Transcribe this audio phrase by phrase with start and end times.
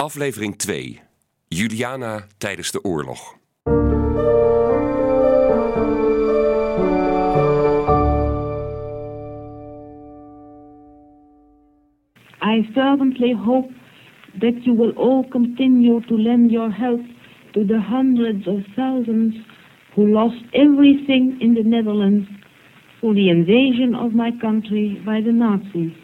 [0.00, 0.98] Aflevering 2.
[1.48, 3.18] Juliana tijdens de oorlog.
[12.40, 13.70] I fervently hope
[14.40, 17.00] that you will all continue to lend your help
[17.52, 19.34] to the hundreds of thousands
[19.94, 22.28] who lost everything in the Netherlands
[23.00, 25.99] for the invasion of my country by the Nazis.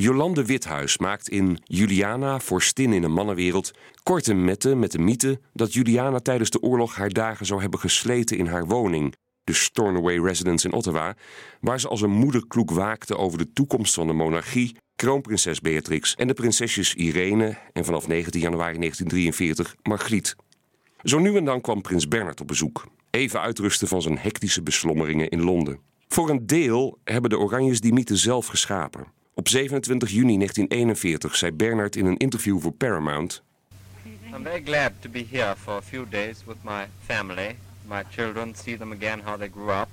[0.00, 3.70] Jolande Withuis maakt in Juliana, vorstin in een mannenwereld,
[4.02, 8.36] korte metten met de mythe dat Juliana tijdens de oorlog haar dagen zou hebben gesleten
[8.36, 11.16] in haar woning, de Stornoway Residence in Ottawa,
[11.60, 16.26] waar ze als een moederkloek waakte over de toekomst van de monarchie, kroonprinses Beatrix en
[16.26, 20.36] de prinsesjes Irene en vanaf 19 januari 1943 Margriet.
[21.02, 25.28] Zo nu en dan kwam prins Bernard op bezoek, even uitrusten van zijn hectische beslommeringen
[25.28, 25.78] in Londen.
[26.08, 29.18] Voor een deel hebben de Oranjes die mythe zelf geschapen.
[29.40, 33.42] Op 27 juni 1941 zei Bernard in een interview voor Paramount:
[34.04, 37.56] I'm very glad to be here for a few days with my family,
[37.88, 39.88] my children, see them again how they grew up.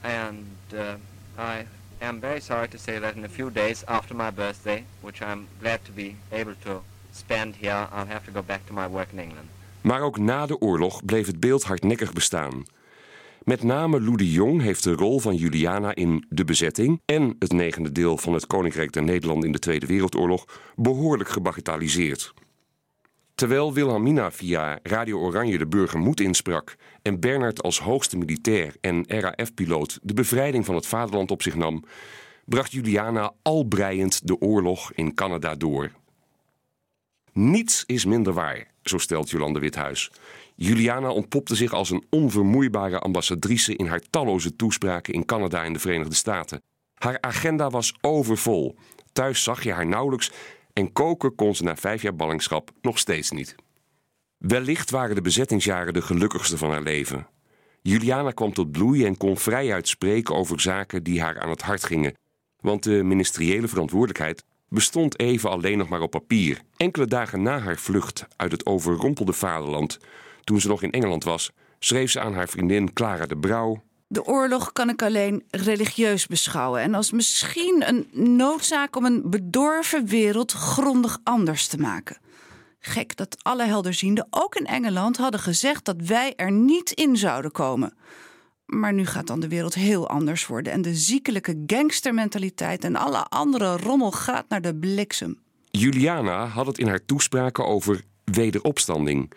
[0.00, 0.80] And uh,
[1.38, 1.66] I
[1.98, 5.46] am very sorry to say that in a few days after my birthday, which I'm
[5.60, 9.08] glad to be able to spend here, I'll have to go back to my work
[9.12, 9.48] in England.
[9.80, 12.64] Maar ook na de oorlog bleef het beeld hardnekkig bestaan.
[13.44, 17.52] Met name Lou de Jong heeft de rol van Juliana in De Bezetting en het
[17.52, 22.34] negende deel van het Koninkrijk der Nederlanden in de Tweede Wereldoorlog behoorlijk gebagitaliseerd.
[23.34, 29.04] Terwijl Wilhelmina via Radio Oranje de burger moed insprak en Bernard als hoogste militair en
[29.08, 31.84] RAF-piloot de bevrijding van het vaderland op zich nam,
[32.44, 35.90] bracht Juliana albreiend de oorlog in Canada door.
[37.32, 40.10] Niets is minder waar, zo stelt Jolande Withuis.
[40.62, 45.78] Juliana ontpopte zich als een onvermoeibare ambassadrice in haar talloze toespraken in Canada en de
[45.78, 46.62] Verenigde Staten.
[46.94, 48.76] Haar agenda was overvol.
[49.12, 50.30] Thuis zag je haar nauwelijks
[50.72, 53.54] en koken kon ze na vijf jaar ballingschap nog steeds niet.
[54.36, 57.26] Wellicht waren de bezettingsjaren de gelukkigste van haar leven.
[57.82, 61.84] Juliana kwam tot bloei en kon vrijuit spreken over zaken die haar aan het hart
[61.84, 62.14] gingen,
[62.56, 66.60] want de ministeriële verantwoordelijkheid bestond even alleen nog maar op papier.
[66.76, 69.98] Enkele dagen na haar vlucht uit het overrompelde vaderland,
[70.50, 73.82] toen ze nog in Engeland was, schreef ze aan haar vriendin Clara de Brouw.
[74.06, 80.06] De oorlog kan ik alleen religieus beschouwen en als misschien een noodzaak om een bedorven
[80.06, 82.18] wereld grondig anders te maken.
[82.78, 87.50] Gek dat alle helderzienden, ook in Engeland, hadden gezegd dat wij er niet in zouden
[87.50, 87.94] komen.
[88.66, 93.26] Maar nu gaat dan de wereld heel anders worden en de ziekelijke gangstermentaliteit en alle
[93.28, 95.38] andere rommel gaat naar de bliksem.
[95.70, 99.32] Juliana had het in haar toespraken over wederopstanding.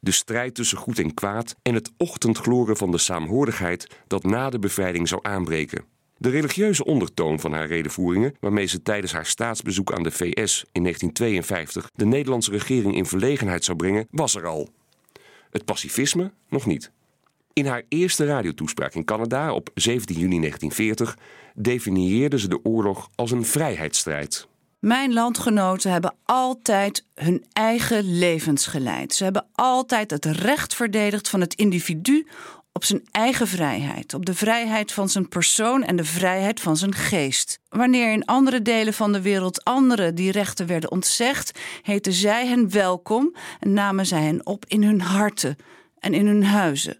[0.00, 4.58] De strijd tussen goed en kwaad en het ochtendgloren van de saamhorigheid dat na de
[4.58, 5.84] bevrijding zou aanbreken.
[6.16, 10.82] De religieuze ondertoon van haar redenvoeringen, waarmee ze tijdens haar staatsbezoek aan de VS in
[10.82, 14.68] 1952 de Nederlandse regering in verlegenheid zou brengen, was er al.
[15.50, 16.90] Het pacifisme nog niet.
[17.52, 21.18] In haar eerste radiotoespraak in Canada op 17 juni 1940
[21.54, 24.48] definieerde ze de oorlog als een vrijheidsstrijd.
[24.80, 29.14] Mijn landgenoten hebben altijd hun eigen levens geleid.
[29.14, 32.26] Ze hebben altijd het recht verdedigd van het individu
[32.72, 36.94] op zijn eigen vrijheid, op de vrijheid van zijn persoon en de vrijheid van zijn
[36.94, 37.58] geest.
[37.68, 42.70] Wanneer in andere delen van de wereld anderen die rechten werden ontzegd, heten zij hen
[42.70, 45.56] welkom en namen zij hen op in hun harten
[45.98, 46.98] en in hun huizen.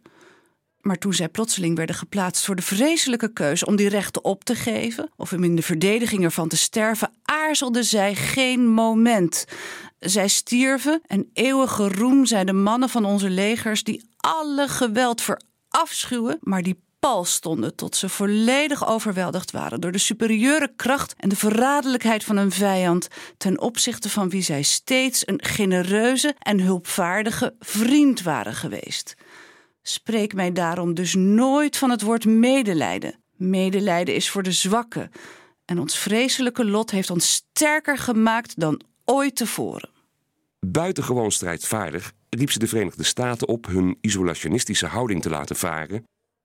[0.81, 4.55] Maar toen zij plotseling werden geplaatst voor de vreselijke keuze om die rechten op te
[4.55, 9.45] geven of hem in de verdediging ervan te sterven, aarzelden zij geen moment.
[9.99, 16.39] Zij stierven en eeuwige roem zijn de mannen van onze legers die alle geweld verafschuwen,
[16.41, 21.37] maar die pal stonden tot ze volledig overweldigd waren door de superieure kracht en de
[21.37, 28.23] verraderlijkheid van een vijand ten opzichte van wie zij steeds een genereuze en hulpvaardige vriend
[28.23, 29.15] waren geweest.
[29.83, 33.15] Spreek mij daarom dus nooit van het woord medelijden.
[33.37, 35.11] Medelijden is voor de zwakken.
[35.65, 39.91] En ons vreselijke lot heeft ons sterker gemaakt dan ooit tevoren.
[40.67, 46.05] Buitengewoon strijdvaardig riep ze de Verenigde Staten op hun isolationistische houding te laten varen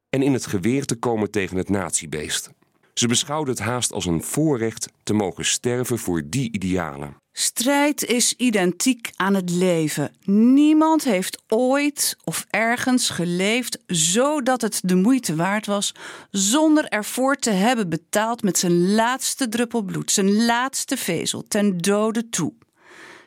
[0.10, 2.50] en in het geweer te komen tegen het natiebeest.
[2.94, 7.16] Ze beschouwde het haast als een voorrecht te mogen sterven voor die idealen.
[7.38, 10.16] Strijd is identiek aan het leven.
[10.26, 15.94] Niemand heeft ooit of ergens geleefd zodat het de moeite waard was,
[16.32, 22.30] zonder ervoor te hebben betaald met zijn laatste druppel bloed, zijn laatste vezel, ten dode
[22.30, 22.54] toe.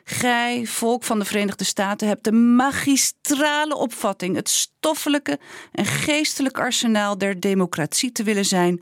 [0.03, 5.39] Gij, volk van de Verenigde Staten, hebt de magistrale opvatting, het stoffelijke
[5.71, 8.81] en geestelijke arsenaal der democratie te willen zijn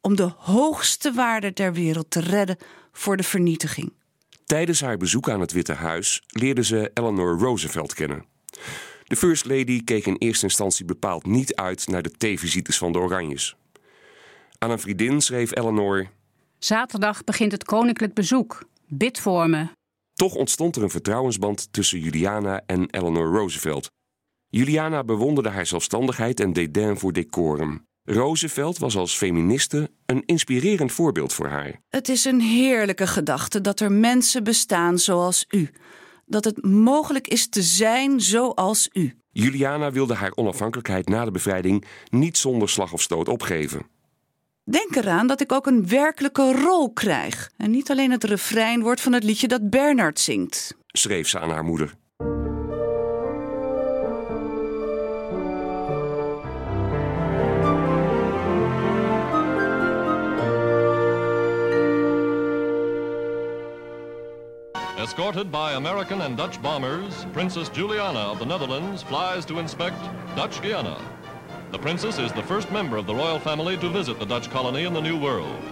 [0.00, 2.56] om de hoogste waarde der wereld te redden
[2.92, 3.96] voor de vernietiging.
[4.48, 8.24] Tijdens haar bezoek aan het Witte Huis leerde ze Eleanor Roosevelt kennen.
[9.04, 12.98] De First Lady keek in eerste instantie bepaald niet uit naar de theevisites van de
[12.98, 13.56] Oranjes.
[14.58, 16.10] Aan een vriendin schreef Eleanor:
[16.58, 18.62] Zaterdag begint het koninklijk bezoek.
[18.86, 19.68] Bid voor me.
[20.14, 23.90] Toch ontstond er een vertrouwensband tussen Juliana en Eleanor Roosevelt.
[24.48, 27.86] Juliana bewonderde haar zelfstandigheid en dédain voor decorum.
[28.10, 31.80] Roosevelt was als feministe een inspirerend voorbeeld voor haar.
[31.88, 35.70] Het is een heerlijke gedachte dat er mensen bestaan zoals u.
[36.26, 39.18] Dat het mogelijk is te zijn zoals u.
[39.30, 43.86] Juliana wilde haar onafhankelijkheid na de bevrijding niet zonder slag of stoot opgeven.
[44.64, 47.50] Denk eraan dat ik ook een werkelijke rol krijg.
[47.56, 50.76] En niet alleen het refrein wordt van het liedje dat Bernard zingt.
[50.86, 51.94] Schreef ze aan haar moeder.
[64.98, 69.96] Escorted by American and Dutch bombers, Princess Juliana of the Netherlands flies to inspect
[70.34, 71.00] Dutch Guiana.
[71.70, 74.86] The princess is the first member of the royal family to visit the Dutch colony
[74.86, 75.62] in the New World.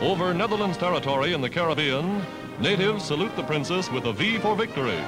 [0.00, 2.22] Over Netherlands territory in the Caribbean,
[2.60, 5.02] natives salute the princess with a V for victory.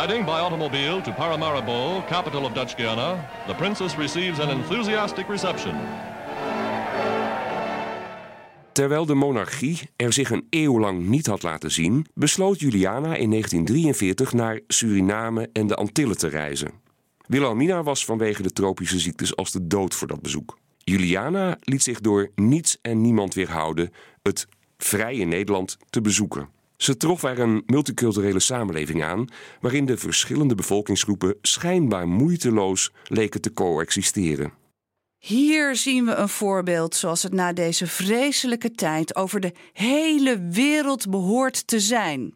[0.00, 5.74] Riding by automobile to Paramaribo, capital of Dutch Guiana, the princess receives an enthusiastic reception.
[8.72, 13.30] Terwijl de monarchie er zich een eeuw lang niet had laten zien, besloot Juliana in
[13.30, 16.70] 1943 naar Suriname en de Antillen te reizen.
[17.26, 20.58] Wilhelmina was vanwege de tropische ziektes als de dood voor dat bezoek.
[20.78, 23.92] Juliana liet zich door niets en niemand weerhouden
[24.22, 24.48] het
[24.78, 26.53] vrije Nederland te bezoeken.
[26.76, 29.28] Ze trof er een multiculturele samenleving aan,
[29.60, 34.52] waarin de verschillende bevolkingsgroepen schijnbaar moeiteloos leken te coexisteren.
[35.18, 41.10] Hier zien we een voorbeeld zoals het na deze vreselijke tijd over de hele wereld
[41.10, 42.34] behoort te zijn.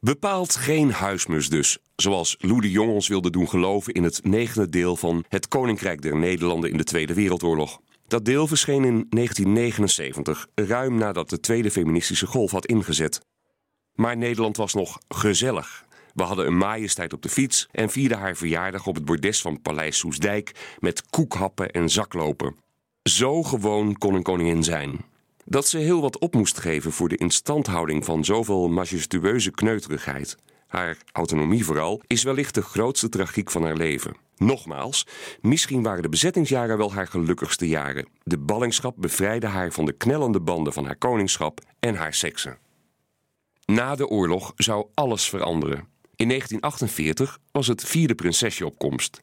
[0.00, 4.68] Bepaald geen huismus dus, zoals Lou de Jong ons wilde doen geloven in het negende
[4.68, 7.80] deel van Het Koninkrijk der Nederlanden in de Tweede Wereldoorlog.
[8.06, 13.20] Dat deel verscheen in 1979, ruim nadat de tweede feministische golf had ingezet.
[14.00, 15.84] Maar Nederland was nog gezellig.
[16.14, 19.62] We hadden een majesteit op de fiets en vierden haar verjaardag op het bordes van
[19.62, 22.56] Paleis Soesdijk met koekhappen en zaklopen.
[23.02, 25.04] Zo gewoon kon een koningin zijn.
[25.44, 30.36] Dat ze heel wat op moest geven voor de instandhouding van zoveel majestueuze kneuterigheid,
[30.66, 34.16] haar autonomie vooral, is wellicht de grootste tragiek van haar leven.
[34.36, 35.06] Nogmaals,
[35.40, 38.08] misschien waren de bezettingsjaren wel haar gelukkigste jaren.
[38.22, 42.58] De ballingschap bevrijdde haar van de knellende banden van haar koningschap en haar seksen.
[43.72, 45.88] Na de oorlog zou alles veranderen.
[46.16, 49.22] In 1948 was het vierde prinsesje opkomst.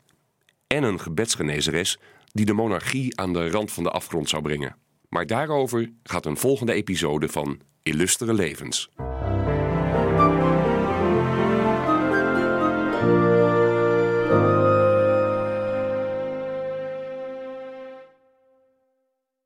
[0.68, 2.00] En een gebedsgenezeres
[2.32, 4.76] die de monarchie aan de rand van de afgrond zou brengen.
[5.10, 8.90] Maar daarover gaat een volgende episode van Illustere Levens.